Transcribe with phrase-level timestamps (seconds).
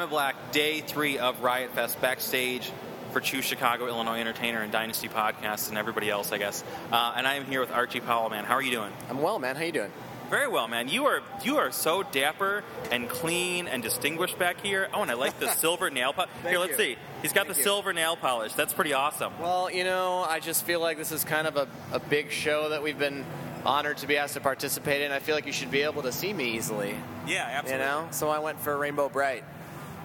[0.00, 2.72] I'm a Black, day three of Riot Fest backstage
[3.12, 6.64] for Choose Chicago, Illinois Entertainer, and Dynasty Podcasts, and everybody else, I guess.
[6.90, 8.46] Uh, and I am here with Archie Powell, man.
[8.46, 8.90] How are you doing?
[9.10, 9.56] I'm well, man.
[9.56, 9.92] How you doing?
[10.30, 10.88] Very well, man.
[10.88, 14.88] You are you are so dapper and clean and distinguished back here.
[14.94, 16.30] Oh, and I like the silver nail polish.
[16.48, 16.76] Here, let's you.
[16.78, 16.96] see.
[17.20, 17.64] He's got Thank the you.
[17.64, 18.54] silver nail polish.
[18.54, 19.34] That's pretty awesome.
[19.38, 22.70] Well, you know, I just feel like this is kind of a, a big show
[22.70, 23.26] that we've been
[23.66, 25.12] honored to be asked to participate in.
[25.12, 26.94] I feel like you should be able to see me easily,
[27.26, 27.84] Yeah, absolutely.
[27.84, 28.08] you know?
[28.12, 29.44] So I went for Rainbow Brite.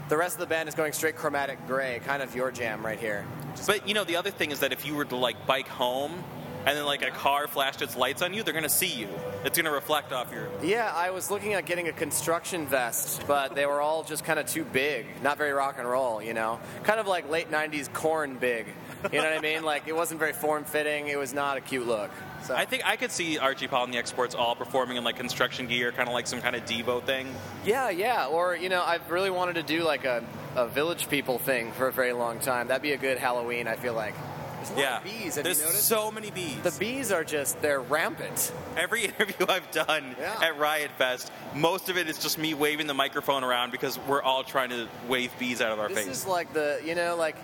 [0.07, 2.99] The rest of the band is going straight chromatic gray, kind of your jam right
[2.99, 3.25] here.
[3.65, 6.23] But you know, the other thing is that if you were to like bike home,
[6.65, 9.07] and then like a car flashed its lights on you, they're gonna see you.
[9.43, 10.47] It's gonna reflect off your.
[10.63, 14.39] Yeah, I was looking at getting a construction vest, but they were all just kind
[14.39, 15.05] of too big.
[15.21, 16.59] Not very rock and roll, you know?
[16.83, 18.67] Kind of like late 90s Korn big.
[19.11, 19.63] You know what I mean?
[19.63, 21.07] Like, it wasn't very form fitting.
[21.07, 22.09] It was not a cute look.
[22.43, 22.55] So.
[22.55, 25.67] I think I could see Archie Powell and the Exports all performing in like construction
[25.67, 27.27] gear, kind of like some kind of Devo thing.
[27.65, 28.27] Yeah, yeah.
[28.27, 30.23] Or, you know, I've really wanted to do like a,
[30.55, 32.67] a village people thing for a very long time.
[32.67, 34.13] That'd be a good Halloween, I feel like.
[34.57, 35.35] There's a lot Yeah, of bees.
[35.35, 35.85] Have there's you noticed?
[35.87, 36.57] so many bees.
[36.61, 38.51] the bees are just, they're rampant.
[38.77, 40.39] Every interview I've done Yeah.
[40.41, 44.21] at Riot Fest, most of it is just me waving the microphone around because we're
[44.23, 46.07] all trying to wave bees out of our This face.
[46.09, 47.35] is like the, you know, like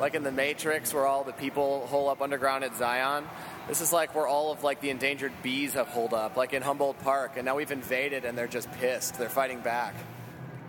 [0.00, 3.28] like in the Matrix where all the people hole up underground at Zion.
[3.68, 6.62] This is like where all of like the endangered bees have holed up, like in
[6.62, 9.18] Humboldt Park, and now we've invaded and they're just pissed.
[9.18, 9.94] They're fighting back.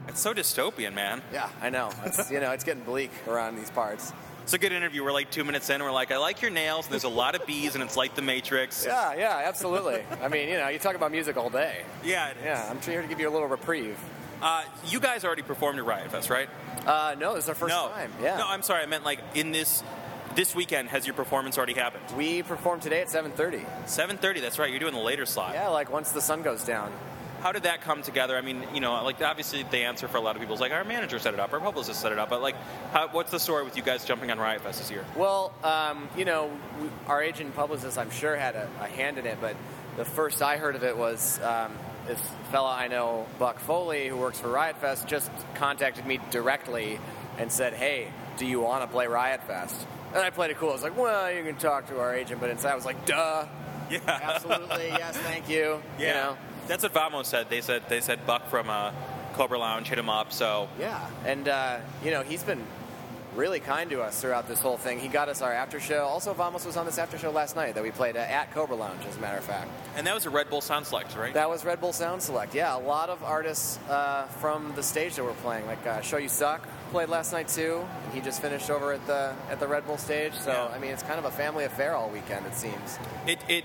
[0.08, 1.22] It's so dystopian, man.
[1.32, 1.90] Yeah, I know.
[2.06, 4.12] It's, you know, it's getting bleak around these parts.
[4.44, 5.04] It's a good interview.
[5.04, 5.82] We're like two minutes in.
[5.82, 6.86] We're like, I like your nails.
[6.86, 8.84] And there's a lot of bees, and it's like the Matrix.
[8.86, 10.04] Yeah, yeah, absolutely.
[10.22, 11.84] I mean, you know, you talk about music all day.
[12.04, 12.44] Yeah, it is.
[12.44, 13.98] Yeah, I'm here to give you a little reprieve.
[14.42, 16.50] Uh, you guys already performed at Riot Fest, right?
[16.86, 17.90] Uh, no, this is our first no.
[17.90, 18.12] time.
[18.22, 18.38] Yeah.
[18.38, 18.84] No, I'm sorry.
[18.84, 19.84] I meant like in this
[20.36, 20.90] this weekend.
[20.90, 22.04] Has your performance already happened?
[22.18, 23.66] we performed today at 7:30.
[23.86, 24.42] 7:30.
[24.42, 24.70] That's right.
[24.70, 25.54] You're doing the later slot.
[25.54, 26.92] Yeah, like once the sun goes down.
[27.42, 28.38] How did that come together?
[28.38, 30.72] I mean, you know, like obviously the answer for a lot of people is like
[30.72, 32.30] our manager set it up, our publicist set it up.
[32.30, 32.56] But like,
[32.92, 35.04] how, what's the story with you guys jumping on Riot Fest this year?
[35.16, 39.18] Well, um, you know, we, our agent and publicist, I'm sure, had a, a hand
[39.18, 39.56] in it, but
[39.98, 41.72] the first I heard of it was um,
[42.08, 42.20] this
[42.52, 47.00] fella I know, Buck Foley, who works for Riot Fest, just contacted me directly
[47.38, 48.08] and said, "Hey,
[48.38, 49.76] do you want to play Riot Fest?"
[50.14, 50.70] And I played it cool.
[50.70, 53.06] I was like, "Well, you can talk to our agent," but inside I was like,
[53.06, 53.46] "Duh,
[53.90, 56.08] Yeah, absolutely, yes, thank you." yeah.
[56.08, 56.38] You know?
[56.68, 57.50] That's what Vamos said.
[57.50, 58.92] They said they said Buck from uh,
[59.34, 60.32] Cobra Lounge hit him up.
[60.32, 62.64] So Yeah, and uh, you know he's been
[63.36, 65.00] really kind to us throughout this whole thing.
[65.00, 66.04] He got us our after show.
[66.04, 68.76] Also, Vamos was on this after show last night that we played uh, at Cobra
[68.76, 69.70] Lounge, as a matter of fact.
[69.96, 71.34] and that was a Red Bull Sound Select, right?
[71.34, 72.54] That was Red Bull Sound Select.
[72.54, 76.18] Yeah, a lot of artists uh, from the stage that we're playing, like uh, Show
[76.18, 79.68] You Suck, played last night too, and he just finished over at the at the
[79.68, 80.34] Red Bull stage.
[80.34, 80.76] So Yeah.
[80.76, 83.00] I mean, it's kind of a family affair all weekend, it seems.
[83.28, 83.64] it, it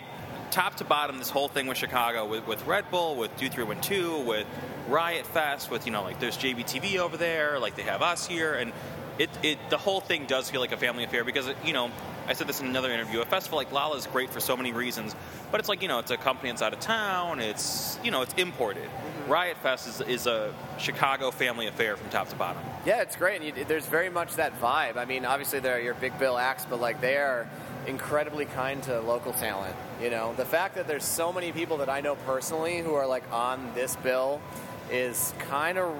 [0.53, 3.65] top to bottom this whole thing with Chicago with, with Red Bull with Do Three
[3.65, 4.47] One Two with
[4.89, 8.55] Riot Fest with you know like there's JBTV over there like they have us here
[8.55, 8.73] and
[9.19, 11.91] it, it the whole thing does feel like a family affair because it, you know
[12.27, 14.73] I said this in another interview a festival like Lolla is great for so many
[14.73, 15.15] reasons
[15.51, 18.23] but it's like you know it's a company that's out of town it's you know
[18.23, 19.31] it's imported mm-hmm.
[19.31, 23.43] Riot Fest is, is a Chicago family affair from top to bottom Yeah, it's great.
[23.43, 24.97] And you, there's very much that vibe.
[24.97, 27.49] I mean, obviously they're your big bill acts, but like they are
[27.87, 29.75] incredibly kind to local talent.
[30.01, 33.07] You know, the fact that there's so many people that I know personally who are
[33.07, 34.41] like on this bill
[34.91, 35.97] is kind of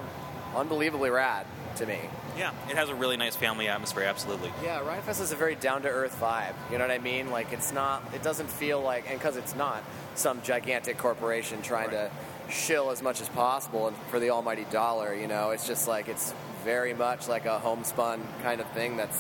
[0.55, 1.99] unbelievably rad to me.
[2.37, 5.55] Yeah it has a really nice family atmosphere absolutely Yeah, Riot Fest is a very
[5.55, 6.55] down to earth vibe.
[6.71, 7.31] You know what I mean?
[7.31, 8.03] Like it's not.
[8.15, 9.83] It doesn't feel like, and because it's not
[10.15, 12.11] some gigantic corporation trying to
[12.49, 15.15] shill as much as possible and for the almighty dollar.
[15.15, 18.97] You know, it's just like it's very much like a homespun kind of thing.
[18.97, 19.19] That's.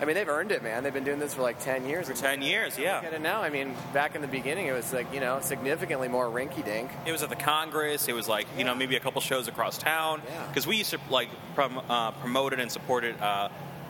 [0.00, 0.82] I mean, they've earned it, man.
[0.82, 2.06] They've been doing this for like ten years.
[2.06, 3.42] for 10 years yeah Look at it now.
[3.42, 6.90] I mean, back in the beginning, it was like you know significantly more rinky dink.
[7.06, 8.08] It was at the Congress.
[8.08, 10.22] It was like you know maybe a couple shows across town.
[10.28, 10.46] Yeah.
[10.48, 13.48] Because we used to like prom- uh, promote it and support it uh,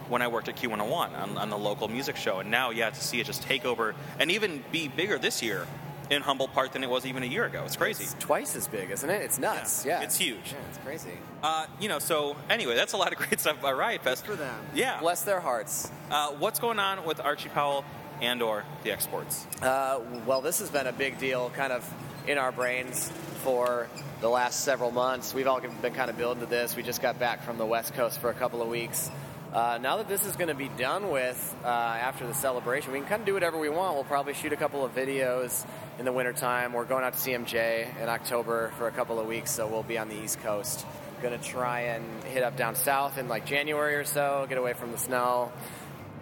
[0.09, 2.39] when I worked at Q101 on, on the local music show.
[2.39, 5.67] And now, yeah, to see it just take over and even be bigger this year
[6.11, 7.63] in Humboldt Park than it was even a year ago.
[7.65, 8.05] It's crazy.
[8.05, 9.23] It's twice as big, isn't it?
[9.23, 9.85] It's nuts.
[9.85, 10.53] Yeah, It's huge.
[10.53, 11.11] Yeah, it's crazy.
[11.43, 14.25] Uh, you know, so anyway, that's a lot of great stuff about Riot Fest.
[14.25, 14.55] for them.
[14.75, 15.01] Yeah.
[15.01, 15.91] Bless their hearts.
[16.11, 17.85] Uh, what's going on with Archie Powell
[18.23, 19.47] and or the exports?
[19.61, 21.93] Uh, well, this has been a big deal, kind of
[22.27, 23.11] in our brains
[23.43, 23.89] for
[24.21, 25.35] the last several months.
[25.35, 26.75] We've all been kind of building to this.
[26.77, 29.11] We just got back from the West Coast for a couple of weeks.
[29.53, 32.99] Uh, now that this is going to be done with uh, after the celebration, we
[32.99, 33.95] can kind of do whatever we want.
[33.95, 35.65] We'll probably shoot a couple of videos
[35.99, 36.73] in the wintertime.
[36.73, 39.99] We're going out to CMJ in October for a couple of weeks, so we'll be
[39.99, 40.85] on the East Coast.
[41.23, 44.75] Going to try and hit up down south in like January or so, get away
[44.75, 45.51] from the snow.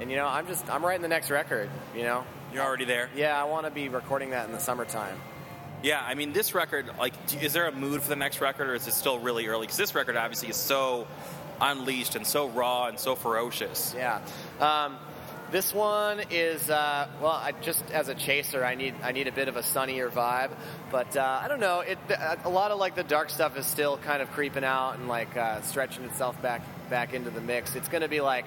[0.00, 1.68] And you know, I'm just I'm writing the next record.
[1.96, 3.10] You know, You're already there.
[3.16, 5.16] yeah, I want to be recording that in the summertime.
[5.82, 7.12] Yeah, I mean, this record, like,
[7.42, 9.66] is there a mood for the next record, or is it still really early?
[9.66, 11.06] Because this record obviously is so
[11.60, 13.94] unleashed and so raw and so ferocious.
[13.94, 14.20] Yeah.
[14.60, 14.96] Um,
[15.50, 17.32] this one is uh, well.
[17.32, 20.50] I just as a chaser, I need I need a bit of a sunnier vibe,
[20.90, 21.80] but uh, I don't know.
[21.80, 21.98] It
[22.44, 25.36] a lot of like the dark stuff is still kind of creeping out and like
[25.36, 27.74] uh, stretching itself back back into the mix.
[27.74, 28.46] It's going to be like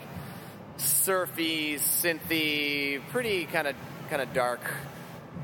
[0.78, 3.76] surfy, synthy, pretty kind of
[4.10, 4.62] kind of dark.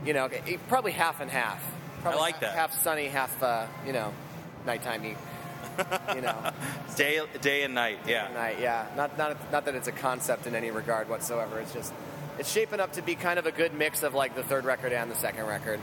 [0.05, 0.29] You know,
[0.67, 1.63] probably half and half.
[2.01, 2.55] Probably I like that.
[2.55, 4.13] Half sunny, half uh, you know,
[4.65, 5.15] nighttimey.
[6.15, 6.51] You know,
[6.95, 7.99] day day and night.
[8.07, 8.59] Yeah, night.
[8.59, 11.59] Yeah, not not not that it's a concept in any regard whatsoever.
[11.59, 11.93] It's just
[12.39, 14.93] it's shaping up to be kind of a good mix of like the third record
[14.93, 15.79] and the second record,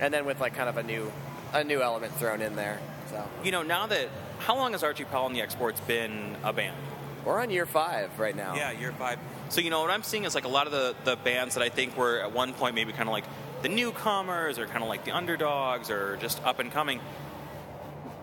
[0.00, 1.10] and then with like kind of a new
[1.52, 2.78] a new element thrown in there.
[3.10, 4.08] So you know, now that
[4.40, 6.76] how long has Archie Powell and the Exports been a band?
[7.24, 8.56] We're on year five right now.
[8.56, 9.18] Yeah, year five.
[9.48, 11.62] So you know what I'm seeing is like a lot of the the bands that
[11.62, 13.24] I think were at one point maybe kind of like
[13.62, 17.00] the newcomers or kind of like the underdogs or just up and coming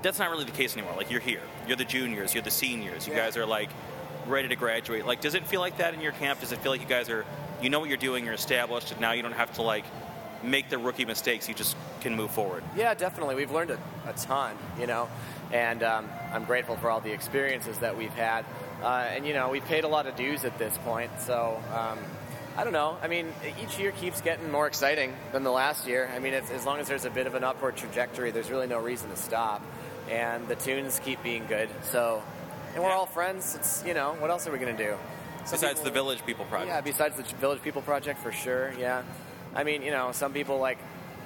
[0.01, 0.95] that's not really the case anymore.
[0.95, 3.07] Like you're here, you're the juniors, you're the seniors.
[3.07, 3.25] You yeah.
[3.25, 3.69] guys are like
[4.27, 5.05] ready to graduate.
[5.05, 6.39] Like, does it feel like that in your camp?
[6.39, 7.25] Does it feel like you guys are,
[7.61, 9.85] you know what you're doing, you're established, and now you don't have to like
[10.43, 11.49] make the rookie mistakes.
[11.49, 12.63] You just can move forward.
[12.75, 13.35] Yeah, definitely.
[13.35, 15.09] We've learned a, a ton, you know,
[15.51, 18.45] and um, I'm grateful for all the experiences that we've had.
[18.81, 21.61] Uh, and you know, we've paid a lot of dues at this point, so.
[21.75, 21.99] Um,
[22.57, 22.97] I don't know.
[23.01, 23.31] I mean,
[23.63, 26.11] each year keeps getting more exciting than the last year.
[26.13, 28.79] I mean, as long as there's a bit of an upward trajectory, there's really no
[28.79, 29.61] reason to stop
[30.09, 31.69] and the tunes keep being good.
[31.83, 32.21] So,
[32.73, 32.95] and we're yeah.
[32.95, 33.55] all friends.
[33.55, 34.95] It's you know, what else are we gonna do?
[35.45, 36.69] Some besides people, the Village People Project.
[36.69, 38.73] Yeah, besides the Village People Project for sure.
[38.77, 39.03] Yeah,
[39.55, 40.77] I mean, you know, some people like,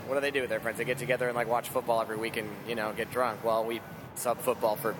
[0.08, 0.78] what do they do with their friends?
[0.78, 3.44] They get together and like watch football every week and you know get drunk.
[3.44, 3.82] Well, we
[4.16, 4.96] sub football for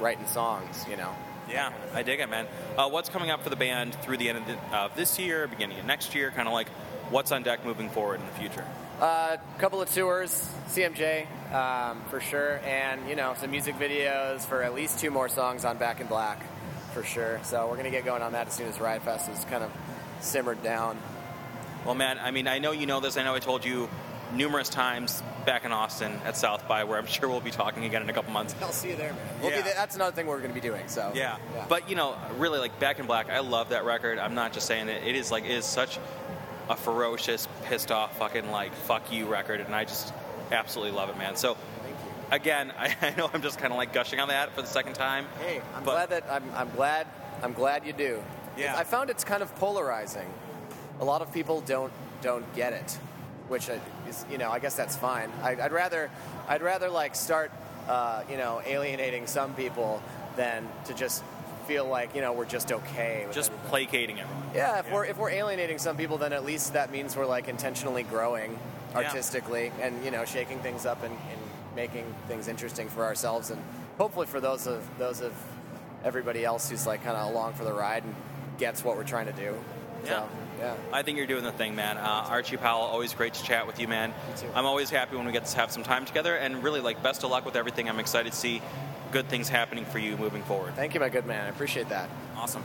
[0.00, 0.84] writing songs.
[0.90, 1.14] You know.
[1.48, 2.46] Yeah, I dig it, man.
[2.76, 5.46] Uh, what's coming up for the band through the end of, the, uh, this year,
[5.46, 6.32] beginning of next year?
[6.32, 6.68] Kind of like
[7.10, 8.64] what's on deck moving forward in the future?
[8.98, 14.40] A uh, couple of tours, CMJ um, for sure, and you know some music videos
[14.40, 16.42] for at least two more songs on Back in Black
[16.92, 17.40] for sure.
[17.44, 19.70] So we're gonna get going on that as soon as Riot Fest is kind of
[20.20, 20.98] simmered down.
[21.84, 23.16] Well, man, I mean, I know you know this.
[23.16, 23.88] I know I told you
[24.34, 28.02] numerous times back in Austin at South by, where I'm sure we'll be talking again
[28.02, 28.54] in a couple months.
[28.60, 29.22] I'll see you there, man.
[29.40, 29.62] We'll yeah.
[29.62, 30.88] that's another thing we're going to be doing.
[30.88, 31.36] So yeah.
[31.54, 31.66] yeah.
[31.68, 34.18] but you know, really, like Back in Black, I love that record.
[34.18, 35.06] I'm not just saying it.
[35.06, 35.98] It is like it is such
[36.68, 40.12] a ferocious, pissed off, fucking like fuck you record, and I just
[40.52, 41.36] absolutely love it, man.
[41.36, 41.56] So.
[42.28, 44.94] Again, I, I know I'm just kind of like gushing on that for the second
[44.94, 45.26] time.
[45.38, 47.06] Hey, I'm glad that I'm, I'm glad
[47.42, 48.20] I'm glad you do.
[48.56, 48.74] Yeah.
[48.76, 50.28] I found it's kind of polarizing.
[51.00, 52.98] A lot of people don't don't get it,
[53.48, 53.68] which
[54.08, 55.30] is you know I guess that's fine.
[55.42, 56.10] I, would rather
[56.48, 57.52] I'd rather like start
[57.88, 60.02] uh, you know alienating some people
[60.36, 61.22] than to just
[61.66, 63.26] feel like you know we're just okay.
[63.32, 63.70] just everything.
[63.70, 64.50] placating everyone.
[64.54, 64.94] Yeah, if yeah.
[64.94, 68.58] we're if we're alienating some people, then at least that means we're like intentionally growing
[68.94, 69.86] artistically yeah.
[69.86, 71.40] and you know shaking things up and, and,
[71.74, 73.62] making things interesting for ourselves and
[73.98, 75.34] hopefully for those of those of
[76.04, 78.14] everybody else who's like kind of along for the ride and
[78.58, 79.54] gets what we're trying to do.
[80.04, 80.10] Yeah.
[80.10, 80.28] So,
[80.58, 80.74] yeah.
[80.92, 81.98] I think you're doing the thing, man.
[81.98, 84.14] Uh, Archie Powell, always great to chat with you, man.
[84.54, 87.24] I'm always happy when we get to have some time together, and really, like, best
[87.24, 87.88] of luck with everything.
[87.88, 88.62] I'm excited to see
[89.12, 90.74] good things happening for you moving forward.
[90.74, 91.46] Thank you, my good man.
[91.46, 92.08] I appreciate that.
[92.36, 92.62] Awesome.